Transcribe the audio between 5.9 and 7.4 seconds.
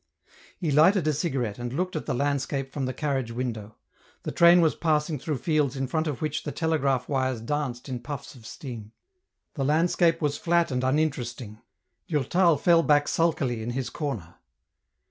of which the telegraph wires